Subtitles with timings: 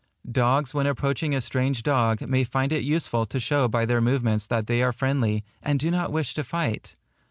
[0.31, 4.47] Dogs when approaching a strange dog, may find it useful to show by their movements
[4.47, 6.95] that they are friendly, and do not wish to fight.